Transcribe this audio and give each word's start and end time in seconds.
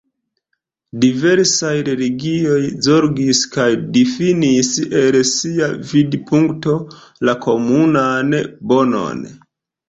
Diversaj 1.01 1.73
religioj 1.89 2.61
zorgis 2.87 3.41
kaj 3.55 3.65
difinis, 3.97 4.71
el 5.03 5.19
sia 5.33 5.69
vidpunkto, 5.93 6.75
la 7.31 7.37
komunan 7.45 8.35
bonon. 8.75 9.23